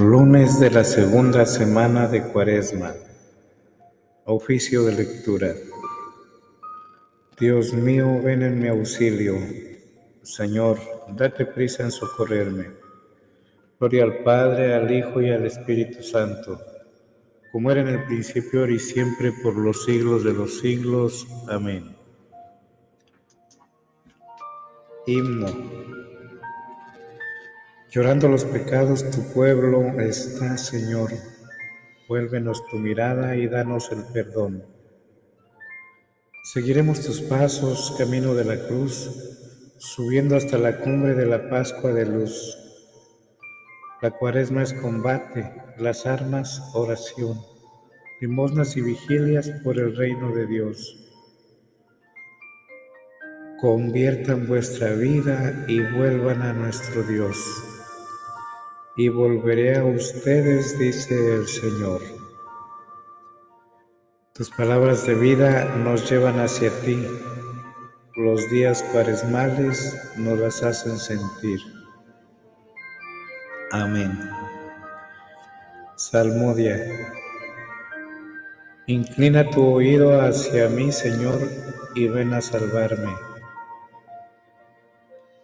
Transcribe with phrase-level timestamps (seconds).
[0.00, 2.94] Lunes de la segunda semana de Cuaresma.
[4.24, 5.52] Oficio de lectura.
[7.38, 9.36] Dios mío, ven en mi auxilio.
[10.22, 10.78] Señor,
[11.14, 12.70] date prisa en socorrerme.
[13.78, 16.58] Gloria al Padre, al Hijo y al Espíritu Santo,
[17.52, 21.26] como era en el principio, ahora y siempre, por los siglos de los siglos.
[21.46, 21.94] Amén.
[25.06, 25.99] Himno.
[27.90, 31.10] Llorando los pecados tu pueblo está, Señor.
[32.08, 34.64] Vuélvenos tu mirada y danos el perdón.
[36.44, 39.10] Seguiremos tus pasos, camino de la cruz,
[39.78, 42.56] subiendo hasta la cumbre de la Pascua de luz.
[44.00, 47.40] La cuaresma es combate, las armas oración,
[48.20, 50.96] limosnas y vigilias por el reino de Dios.
[53.60, 57.36] Conviertan vuestra vida y vuelvan a nuestro Dios
[58.96, 62.00] y volveré a ustedes, dice el Señor.
[64.34, 67.06] Tus palabras de vida nos llevan hacia ti.
[68.16, 71.60] Los días cuaresmales nos las hacen sentir.
[73.70, 74.18] Amén.
[75.96, 77.14] Salmodia.
[78.86, 81.38] Inclina tu oído hacia mí, Señor,
[81.94, 83.29] y ven a salvarme.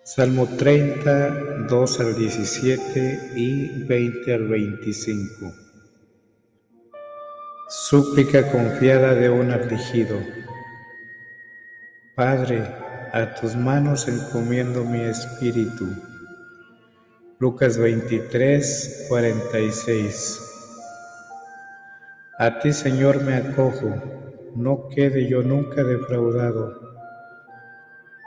[0.08, 5.52] Salmo 30, 2 al 17 y 20 al 25.
[7.68, 10.16] Súplica confiada de un afligido.
[12.14, 12.62] Padre,
[13.12, 15.88] a tus manos encomiendo mi espíritu.
[17.40, 20.40] Lucas 23, 46.
[22.38, 23.92] A ti, Señor, me acojo,
[24.54, 26.85] no quede yo nunca defraudado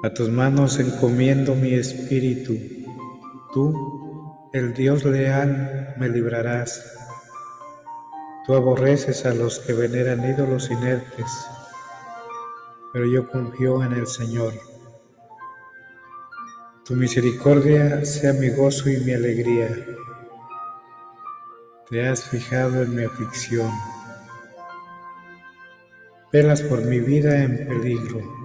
[0.00, 2.56] A tus manos encomiendo mi espíritu.
[3.52, 6.96] Tú, el Dios leal, me librarás.
[8.46, 11.26] Tú aborreces a los que veneran ídolos inertes,
[12.92, 14.54] pero yo confío en el Señor.
[16.84, 19.68] Tu misericordia sea mi gozo y mi alegría.
[21.90, 23.72] Te has fijado en mi aflicción.
[26.32, 28.37] Velas por mi vida en peligro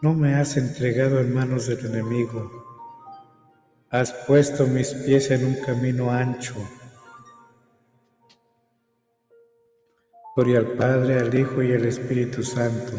[0.00, 2.50] no me has entregado en manos del enemigo.
[3.90, 6.54] Has puesto mis pies en un camino ancho.
[10.36, 12.92] Gloria al Padre, al Hijo y al Espíritu Santo,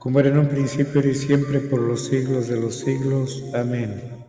[0.00, 3.44] como era en un principio y siempre por los siglos de los siglos.
[3.54, 4.26] Amén.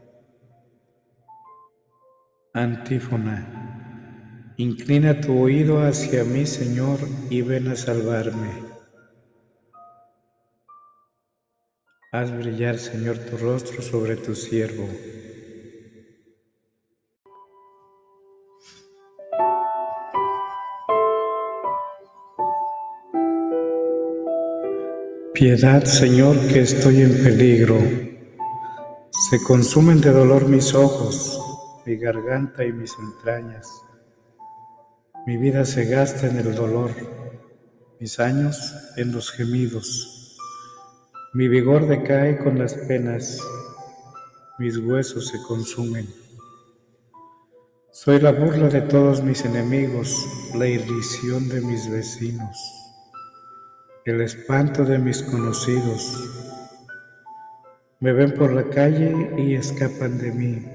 [2.53, 4.53] Antífona.
[4.57, 6.99] Inclina tu oído hacia mí, Señor,
[7.31, 8.68] y ven a salvarme.
[12.11, 14.89] Haz brillar, Señor, tu rostro sobre tu siervo.
[25.35, 27.77] Piedad, Señor, que estoy en peligro.
[29.29, 31.39] Se consumen de dolor mis ojos,
[31.85, 33.67] mi garganta y mis entrañas.
[35.27, 36.89] Mi vida se gasta en el dolor,
[37.99, 40.18] mis años en los gemidos.
[41.31, 43.39] Mi vigor decae con las penas,
[44.57, 46.07] mis huesos se consumen.
[47.91, 52.57] Soy la burla de todos mis enemigos, la irrisión de mis vecinos,
[54.05, 56.17] el espanto de mis conocidos.
[57.99, 60.65] Me ven por la calle y escapan de mí.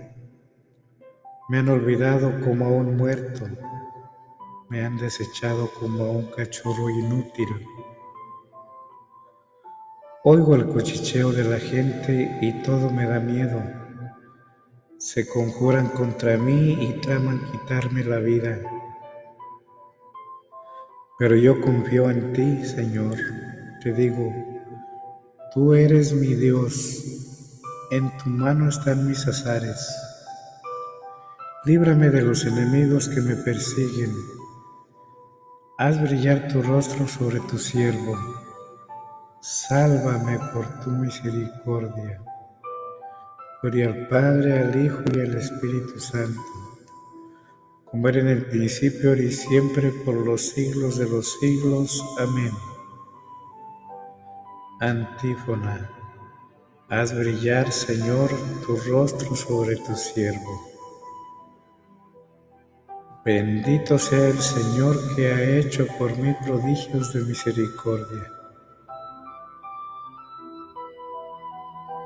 [1.48, 3.44] Me han olvidado como a un muerto,
[4.68, 7.48] me han desechado como a un cachorro inútil.
[10.26, 13.62] Oigo el cuchicheo de la gente y todo me da miedo.
[14.96, 18.58] Se conjuran contra mí y traman quitarme la vida.
[21.18, 23.18] Pero yo confío en ti, Señor.
[23.82, 24.32] Te digo,
[25.52, 27.04] tú eres mi Dios.
[27.90, 29.94] En tu mano están mis azares.
[31.66, 34.14] Líbrame de los enemigos que me persiguen.
[35.76, 38.43] Haz brillar tu rostro sobre tu siervo
[39.46, 42.18] Sálvame por tu misericordia.
[43.60, 46.40] Gloria al Padre, al Hijo y al Espíritu Santo,
[47.84, 52.02] como era en el principio, ahora y siempre, por los siglos de los siglos.
[52.18, 52.52] Amén.
[54.80, 55.90] Antífona.
[56.88, 58.30] Haz brillar, Señor,
[58.64, 60.70] tu rostro sobre tu siervo.
[63.26, 68.33] Bendito sea el Señor que ha hecho por mí prodigios de misericordia.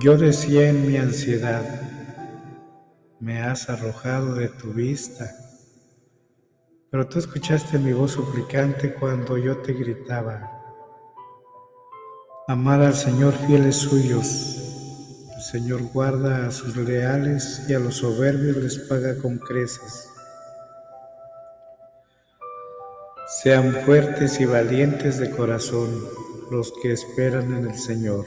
[0.00, 1.62] Yo decía en mi ansiedad,
[3.20, 5.30] me has arrojado de tu vista.
[6.90, 10.50] Pero tú escuchaste mi voz suplicante cuando yo te gritaba.
[12.48, 15.28] Amad al Señor fieles suyos.
[15.36, 20.08] El Señor guarda a sus leales y a los soberbios les paga con creces.
[23.42, 26.08] Sean fuertes y valientes de corazón
[26.50, 28.24] los que esperan en el Señor.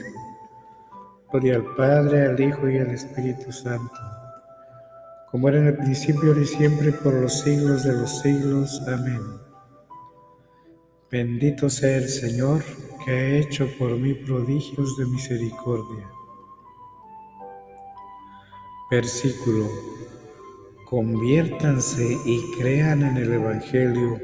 [1.36, 4.16] Al Padre, al Hijo y al Espíritu Santo
[5.36, 8.80] como era en el principio, ahora y siempre, por los siglos de los siglos.
[8.86, 9.20] Amén.
[11.10, 12.62] Bendito sea el Señor
[13.04, 16.08] que ha hecho por mí prodigios de misericordia.
[18.90, 19.68] Versículo.
[20.86, 24.18] Conviértanse y crean en el Evangelio,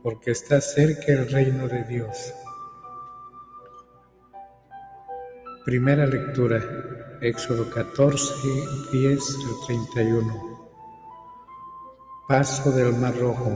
[0.00, 2.34] porque está cerca el reino de Dios.
[5.64, 6.58] Primera lectura.
[7.20, 8.32] Éxodo 14,
[8.92, 10.68] 10 al 31.
[12.26, 13.52] Paso del Mar Rojo.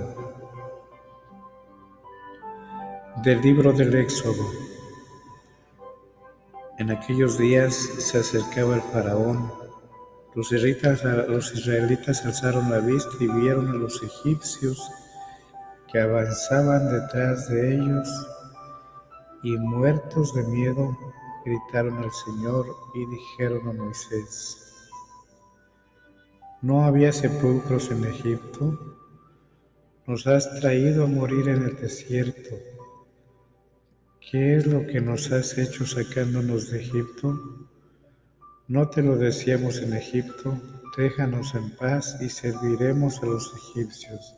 [3.23, 4.45] Del libro del Éxodo.
[6.79, 9.51] En aquellos días se acercaba el faraón.
[10.35, 11.07] Los israelitas,
[12.27, 14.79] alzaron la vista y vieron a los egipcios
[15.91, 18.27] que avanzaban detrás de ellos
[19.43, 20.95] y muertos de miedo
[21.45, 24.59] gritaron al Señor y dijeron a Moisés,
[26.63, 28.97] ¿no había sepulcros en Egipto?
[30.07, 32.57] Nos has traído a morir en el desierto.
[34.31, 37.69] ¿Qué es lo que nos has hecho sacándonos de Egipto?
[38.67, 40.59] No te lo decíamos en Egipto,
[40.97, 44.37] déjanos en paz y serviremos a los egipcios.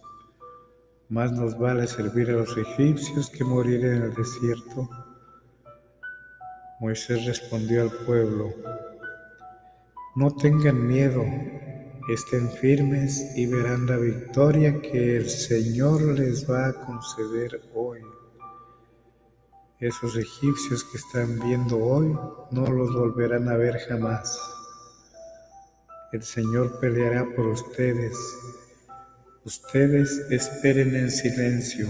[1.09, 5.06] Más nos vale servir a los egipcios que morir en el desierto.
[6.79, 8.53] Moisés respondió al pueblo,
[10.15, 11.25] no tengan miedo,
[12.13, 18.01] estén firmes y verán la victoria que el Señor les va a conceder hoy.
[19.81, 22.15] Esos egipcios que están viendo hoy
[22.51, 24.39] no los volverán a ver jamás.
[26.13, 28.17] El Señor peleará por ustedes.
[29.45, 31.89] Ustedes esperen en silencio.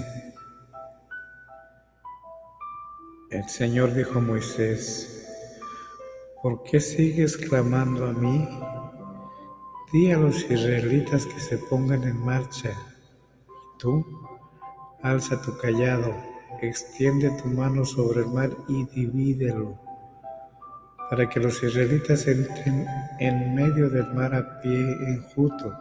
[3.29, 5.27] El Señor dijo a Moisés,
[6.41, 8.49] ¿por qué sigues clamando a mí?
[9.93, 12.71] Di a los israelitas que se pongan en marcha.
[13.49, 14.07] Y tú,
[15.03, 16.15] alza tu callado,
[16.63, 19.77] extiende tu mano sobre el mar y divídelo,
[21.11, 22.87] para que los israelitas entren
[23.19, 24.79] en medio del mar a pie
[25.09, 25.75] enjuto,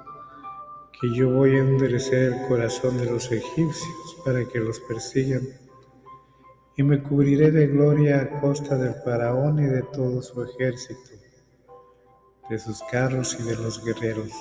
[1.00, 5.44] que yo voy a endurecer el corazón de los egipcios para que los persigan
[6.77, 11.12] y me cubriré de gloria a costa del faraón y de todo su ejército,
[12.50, 14.32] de sus carros y de los guerreros.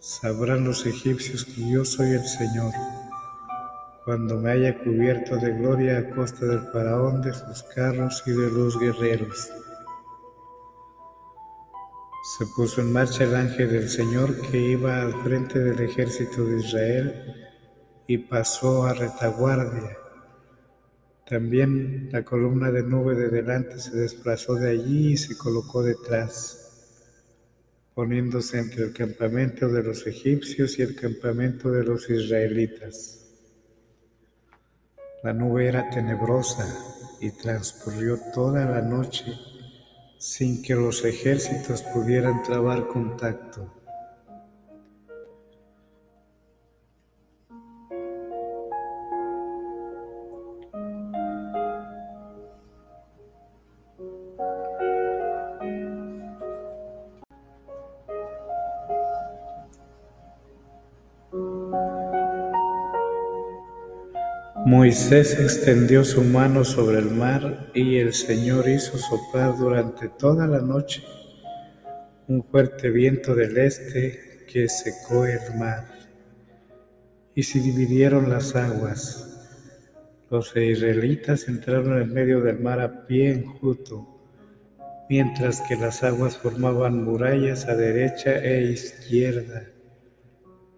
[0.00, 2.72] Sabrán los egipcios que yo soy el Señor,
[4.04, 8.50] cuando me haya cubierto de gloria a costa del faraón, de sus carros y de
[8.50, 9.48] los guerreros.
[12.38, 16.58] Se puso en marcha el ángel del Señor que iba al frente del ejército de
[16.58, 17.34] Israel
[18.08, 19.96] y pasó a retaguardia
[21.28, 26.62] también la columna de nube de delante se desplazó de allí y se colocó detrás,
[27.94, 33.26] poniéndose entre el campamento de los egipcios y el campamento de los israelitas.
[35.24, 36.64] La nube era tenebrosa
[37.20, 39.24] y transcurrió toda la noche
[40.18, 43.72] sin que los ejércitos pudieran trabar contacto.
[64.96, 70.60] Moisés extendió su mano sobre el mar y el Señor hizo soplar durante toda la
[70.60, 71.02] noche
[72.26, 75.84] un fuerte viento del este que secó el mar
[77.34, 79.38] y se dividieron las aguas.
[80.30, 84.08] Los israelitas entraron en medio del mar a pie enjuto,
[85.10, 89.75] mientras que las aguas formaban murallas a derecha e izquierda.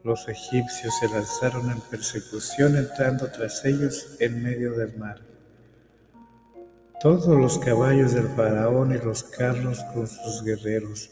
[0.04, 5.20] Los egipcios se lanzaron en persecución entrando tras ellos en medio del mar.
[7.00, 11.10] Todos los caballos del faraón y los carros con sus guerreros.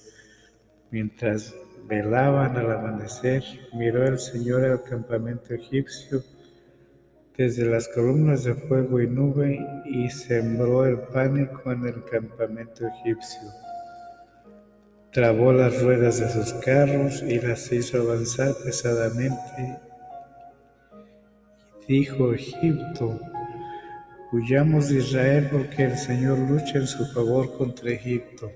[0.90, 1.52] Mientras
[1.88, 6.22] velaban al amanecer, miró el Señor el campamento egipcio
[7.36, 13.66] desde las columnas de fuego y nube y sembró el pánico en el campamento egipcio
[15.16, 19.78] trabó las ruedas de sus carros y las hizo avanzar pesadamente.
[21.88, 23.18] Dijo Egipto,
[24.30, 28.52] huyamos de Israel porque el Señor lucha en su favor contra Egipto.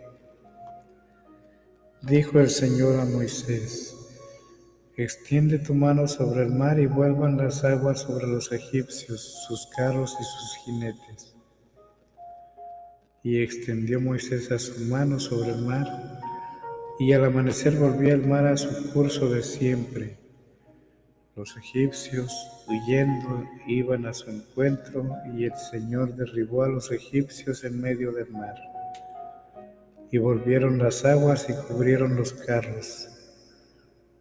[2.02, 3.96] Dijo el Señor a Moisés,
[4.98, 10.14] extiende tu mano sobre el mar y vuelvan las aguas sobre los egipcios, sus carros
[10.20, 11.34] y sus jinetes.
[13.22, 16.20] Y extendió Moisés a su mano sobre el mar
[17.00, 20.18] y al amanecer volvía el mar a su curso de siempre.
[21.34, 22.30] Los egipcios,
[22.68, 28.30] huyendo, iban a su encuentro y el Señor derribó a los egipcios en medio del
[28.30, 28.56] mar.
[30.12, 33.08] Y volvieron las aguas y cubrieron los carros,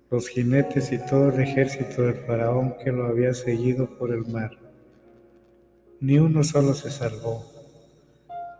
[0.09, 4.51] los jinetes y todo el ejército del faraón que lo había seguido por el mar.
[5.99, 7.58] Ni uno solo se salvó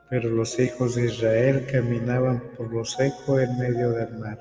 [0.10, 4.40] pero los hijos de Israel caminaban por lo seco en medio del mar.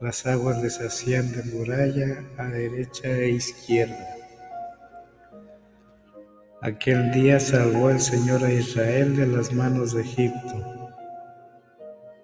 [0.00, 4.14] Las aguas les hacían de muralla a derecha e izquierda.
[6.62, 10.88] Aquel día salvó el Señor a Israel de las manos de Egipto.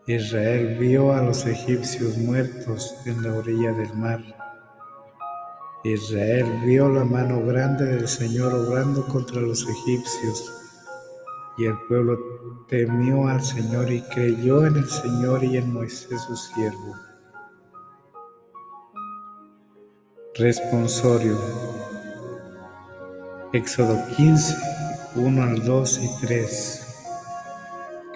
[0.06, 4.21] Israel vio a los egipcios muertos en la orilla del mar.
[5.83, 10.63] Israel vio la mano grande del Señor obrando contra los egipcios
[11.56, 12.18] y el pueblo
[12.68, 16.96] temió al Señor y creyó en el Señor y en Moisés su siervo.
[20.34, 21.38] Responsorio.
[23.52, 24.56] Éxodo 15,
[25.14, 26.80] 1 al 2 y 3.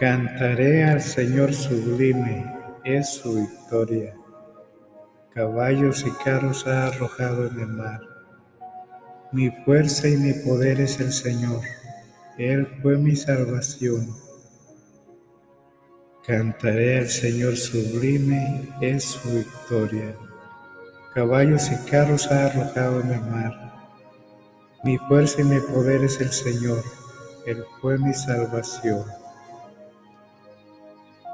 [0.01, 2.53] Cantaré al Señor sublime,
[2.85, 4.15] es su victoria.
[5.33, 8.01] Caballos y carros ha arrojado en el mar.
[9.31, 11.61] Mi fuerza y mi poder es el Señor
[12.39, 14.15] él fue mi salvación.
[16.25, 20.15] Cantaré al Señor sublime, es su victoria.
[21.15, 23.69] Caballos y carros ha arrojado en el mar.
[24.85, 26.85] Mi fuerza y mi poder es el Señor,
[27.45, 29.05] Él fue mi salvación.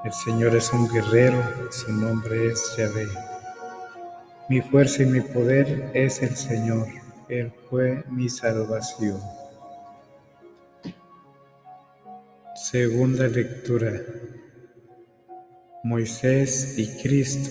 [0.04, 3.08] El Señor es un guerrero, su nombre es Yahvé.
[4.48, 6.86] Mi fuerza y mi poder es el Señor,
[7.28, 9.20] Él fue mi salvación.
[12.54, 14.00] Segunda lectura.
[15.82, 17.50] Moisés y Cristo.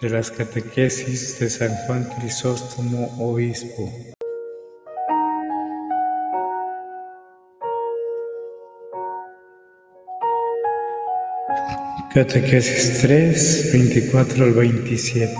[0.00, 3.92] De las catequesis de San Juan Crisóstomo, obispo.
[12.14, 15.34] Catequesis 3, 24 al 27.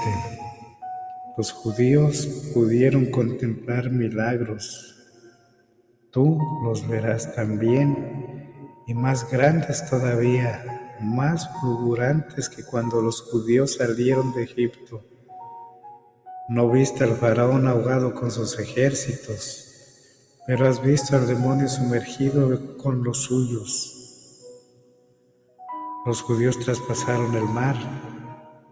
[1.38, 4.97] Los judíos pudieron contemplar milagros
[6.10, 14.32] tú los verás también y más grandes todavía, más fulgurantes que cuando los judíos salieron
[14.32, 15.04] de Egipto.
[16.48, 19.66] No viste al faraón ahogado con sus ejércitos,
[20.46, 23.94] pero has visto al demonio sumergido con los suyos.
[26.06, 27.76] Los judíos traspasaron el mar,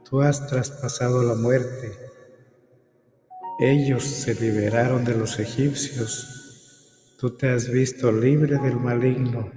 [0.08, 1.92] tú has traspasado la muerte.
[3.60, 6.35] Ellos se liberaron de los egipcios
[7.18, 9.50] Tú te has visto libre del maligno.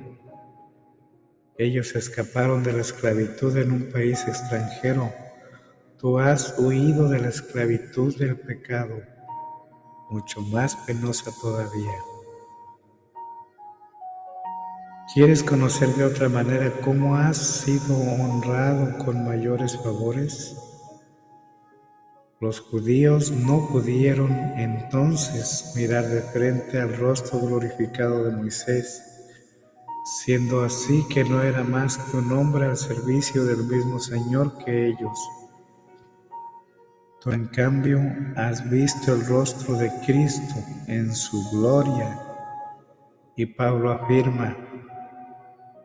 [1.57, 5.11] Ellos escaparon de la esclavitud en un país extranjero.
[5.97, 9.01] Tú has huido de la esclavitud del pecado,
[10.09, 11.97] mucho más penosa todavía.
[15.13, 20.68] ¿Quieres conocer de otra manera cómo has sido honrado con mayores favores?
[22.41, 29.03] Los judíos no pudieron entonces mirar de frente al rostro glorificado de Moisés,
[30.23, 34.87] siendo así que no era más que un hombre al servicio del mismo Señor que
[34.87, 35.19] ellos.
[37.19, 37.99] Tú en cambio
[38.37, 40.55] has visto el rostro de Cristo
[40.87, 42.21] en su gloria.
[43.35, 44.55] Y Pablo afirma,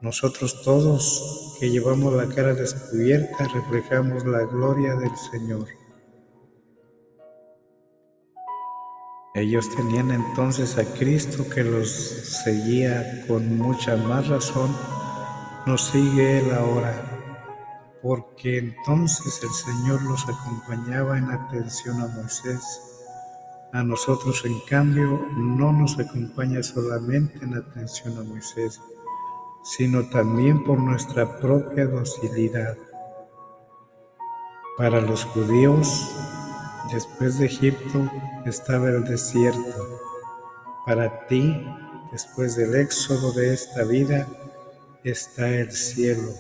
[0.00, 5.66] nosotros todos que llevamos la cara descubierta reflejamos la gloria del Señor.
[9.36, 14.70] Ellos tenían entonces a Cristo que los seguía con mucha más razón,
[15.66, 16.94] nos sigue Él ahora,
[18.00, 22.62] porque entonces el Señor los acompañaba en atención a Moisés.
[23.72, 28.80] A nosotros, en cambio, no nos acompaña solamente en atención a Moisés,
[29.64, 32.78] sino también por nuestra propia docilidad.
[34.78, 36.14] Para los judíos,
[36.92, 38.10] después de Egipto
[38.44, 40.00] estaba el desierto.
[40.86, 41.66] Para ti,
[42.12, 44.26] después del éxodo de esta vida,
[45.02, 46.32] está el cielo.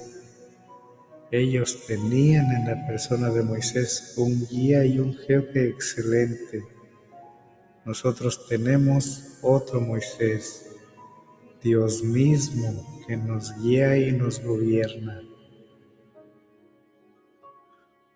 [1.30, 6.64] Ellos tenían en la persona de Moisés un guía y un jefe excelente.
[7.84, 10.70] Nosotros tenemos otro Moisés,
[11.62, 15.20] Dios mismo que nos guía y nos gobierna.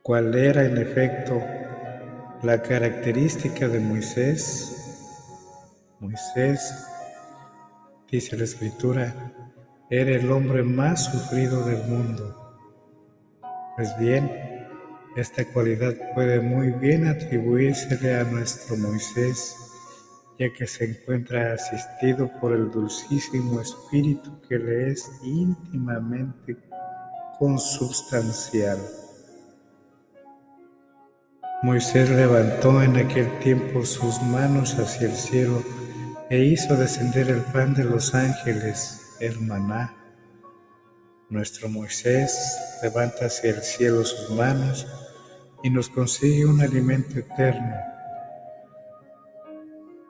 [0.02, 1.42] ¿Cuál era en efecto
[2.42, 4.74] la característica de Moisés?
[6.00, 6.86] Moisés,
[8.10, 9.14] dice la escritura,
[9.90, 12.58] era el hombre más sufrido del mundo.
[13.76, 14.30] Pues bien,
[15.16, 19.56] esta cualidad puede muy bien atribuírsele a nuestro Moisés
[20.38, 26.56] ya que se encuentra asistido por el dulcísimo Espíritu que le es íntimamente
[27.38, 28.78] consubstancial.
[31.60, 35.60] Moisés levantó en aquel tiempo sus manos hacia el cielo
[36.30, 39.96] e hizo descender el pan de los ángeles, el maná.
[41.28, 44.86] Nuestro Moisés levanta hacia el cielo sus manos
[45.64, 47.74] y nos consigue un alimento eterno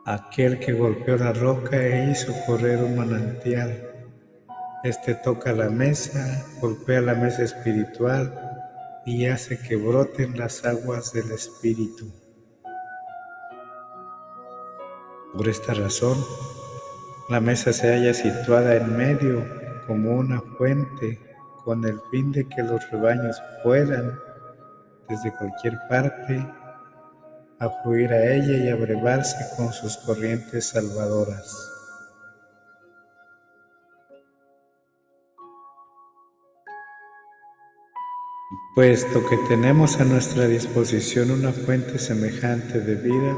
[0.04, 3.90] aquel que golpeó la roca e hizo correr un manantial.
[4.82, 8.47] Este toca la mesa, golpea la mesa espiritual
[9.08, 12.12] y hace que broten las aguas del espíritu.
[15.34, 16.22] Por esta razón,
[17.30, 19.46] la mesa se halla situada en medio
[19.86, 21.18] como una fuente
[21.64, 24.18] con el fin de que los rebaños puedan,
[25.08, 26.46] desde cualquier parte,
[27.60, 31.77] a fluir a ella y a brevarse con sus corrientes salvadoras.
[38.78, 43.36] Puesto que tenemos a nuestra disposición una fuente semejante de vida,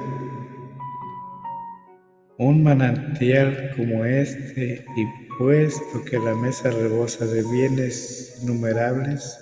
[2.36, 5.06] un manantial como este, y
[5.38, 9.38] puesto que la mesa rebosa de bienes innumerables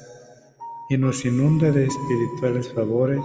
[0.89, 3.25] y nos inunda de espirituales favores,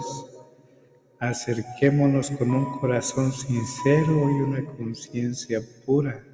[1.20, 6.26] acerquémonos con un corazón sincero y una conciencia pura,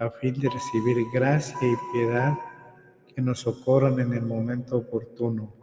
[0.00, 2.34] a fin de recibir gracia y piedad
[3.14, 5.54] que nos socorran en el momento oportuno.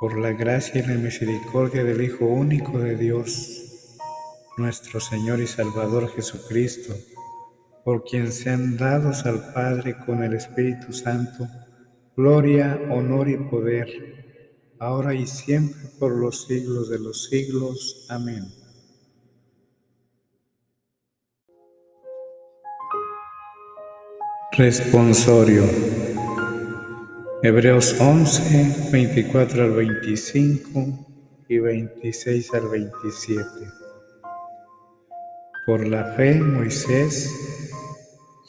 [0.00, 3.96] Por la gracia y la misericordia del Hijo único de Dios,
[4.56, 6.94] nuestro Señor y Salvador Jesucristo,
[7.84, 11.46] por quien sean dados al Padre con el Espíritu Santo,
[12.16, 14.18] gloria, honor y poder
[14.78, 18.06] ahora y siempre por los siglos de los siglos.
[18.08, 18.57] Amén.
[24.58, 25.62] Responsorio.
[27.42, 31.06] Hebreos 11, 24 al 25
[31.48, 33.42] y 26 al 27.
[35.64, 37.32] Por la fe, Moisés,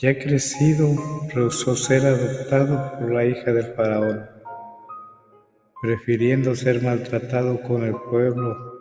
[0.01, 0.95] ya crecido,
[1.33, 4.39] rehusó ser adoptado por la hija del faraón
[5.81, 8.79] prefiriendo ser maltratado con el pueblo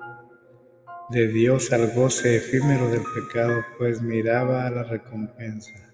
[1.10, 5.88] de Dios al goce efímero del pecado, pues miraba a la recompensa.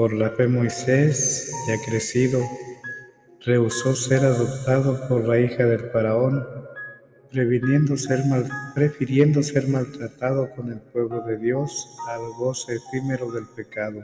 [0.00, 2.40] Por la fe Moisés, ya crecido,
[3.44, 6.42] rehusó ser adoptado por la hija del faraón,
[7.30, 8.20] prefiriendo ser,
[8.74, 14.02] prefiriendo ser maltratado con el pueblo de Dios al goce efímero del pecado,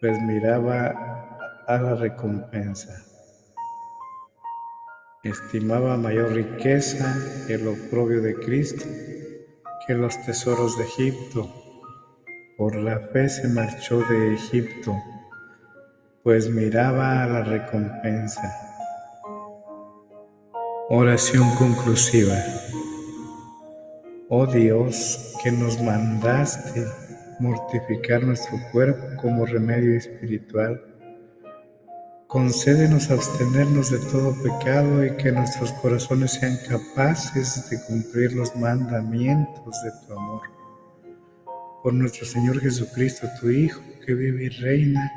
[0.00, 3.04] pues miraba a la recompensa
[5.24, 7.16] estimaba mayor riqueza
[7.48, 8.84] el oprobio de Cristo
[9.88, 11.71] que los tesoros de Egipto.
[12.62, 14.96] Por la fe se marchó de Egipto,
[16.22, 18.40] pues miraba a la recompensa.
[20.88, 22.36] Oración conclusiva.
[24.28, 26.86] Oh Dios, que nos mandaste
[27.40, 30.80] mortificar nuestro cuerpo como remedio espiritual
[32.28, 39.82] Concédenos abstenernos de todo pecado y que nuestros corazones sean capaces de cumplir los mandamientos
[39.82, 40.61] de tu amor.
[41.82, 45.10] Por nuestro Señor Jesucristo, tu Hijo, que vive y reina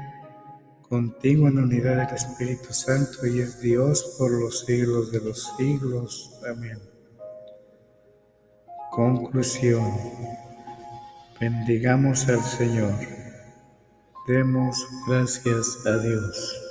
[0.82, 5.52] contigo en la unidad del Espíritu Santo y es Dios por los siglos de los
[5.58, 6.40] siglos.
[6.50, 6.80] Amén.
[8.92, 9.92] Conclusión.
[11.40, 12.96] Bendigamos al Señor.
[14.28, 16.65] Demos gracias a Dios.